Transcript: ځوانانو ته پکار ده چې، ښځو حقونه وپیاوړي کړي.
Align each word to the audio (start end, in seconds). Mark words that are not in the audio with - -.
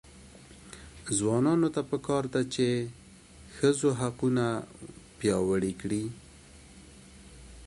ځوانانو 1.17 1.67
ته 1.75 1.81
پکار 1.89 2.23
ده 2.33 2.41
چې، 2.53 2.67
ښځو 3.55 3.89
حقونه 3.99 4.45
وپیاوړي 5.09 5.73
کړي. 5.81 6.03